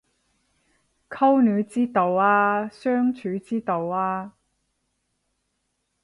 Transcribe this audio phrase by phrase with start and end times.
[1.11, 4.35] 溝女之道啊相處之道啊